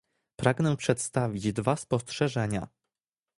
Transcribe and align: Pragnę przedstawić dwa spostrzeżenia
Pragnę 0.35 0.77
przedstawić 0.77 1.53
dwa 1.53 1.75
spostrzeżenia 1.75 2.67